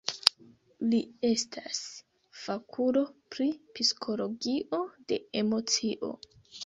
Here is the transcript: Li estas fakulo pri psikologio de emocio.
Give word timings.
Li 0.93 1.01
estas 1.27 1.81
fakulo 2.45 3.03
pri 3.35 3.49
psikologio 3.77 4.81
de 5.13 5.21
emocio. 5.43 6.11